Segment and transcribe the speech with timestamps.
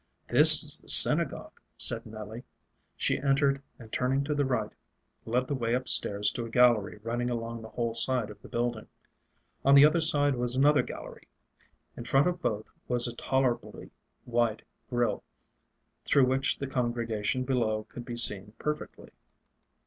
[0.27, 2.43] "This is the synagogue," said Nelly.
[2.97, 4.71] She entered, and turning to the right,
[5.25, 8.47] led the way up stairs to a gallery running along the whole side of the
[8.49, 8.87] building.
[9.63, 11.27] On the other side was another gallery.
[11.95, 13.91] In front of both was a tolerably
[14.25, 15.23] wide grill,
[16.03, 19.11] through which the congregation below could be seen perfectly.